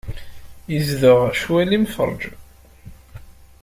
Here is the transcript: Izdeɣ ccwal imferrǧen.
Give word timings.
Izdeɣ 0.75 1.19
ccwal 1.35 1.69
imferrǧen. 1.77 2.37